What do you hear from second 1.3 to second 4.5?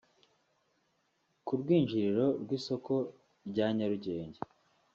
Ku rwinjiriro rw’isoko rya Nyarugenge